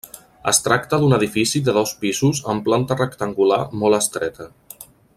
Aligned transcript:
Es 0.51 0.59
tracta 0.67 0.97
d'un 1.03 1.13
edifici 1.17 1.61
de 1.67 1.75
dos 1.77 1.93
pisos 2.05 2.41
amb 2.55 2.65
planta 2.71 2.99
rectangular 3.05 3.61
molt 3.83 4.03
estreta. 4.03 4.53